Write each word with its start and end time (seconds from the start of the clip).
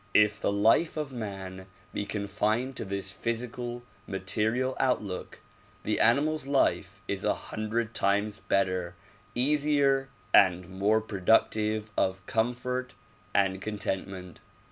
If 0.15 0.39
the 0.39 0.51
life 0.51 0.97
of 0.97 1.13
man 1.13 1.67
be 1.93 2.07
confined 2.07 2.75
to 2.77 2.85
this 2.85 3.11
physical, 3.11 3.83
material 4.07 4.75
outlook 4.79 5.41
the 5.83 5.99
animal's 5.99 6.47
life 6.47 7.03
is 7.07 7.23
a 7.23 7.35
hundred 7.35 7.93
times 7.93 8.39
better, 8.39 8.95
easier 9.35 10.09
and 10.33 10.67
more 10.67 11.01
productive 11.01 11.91
of 11.95 12.25
comfort 12.25 12.95
and 13.35 13.61
contentment. 13.61 14.39